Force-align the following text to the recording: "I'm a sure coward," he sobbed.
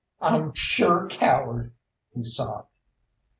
"I'm 0.19 0.49
a 0.49 0.55
sure 0.55 1.07
coward," 1.09 1.73
he 2.15 2.23
sobbed. 2.23 2.69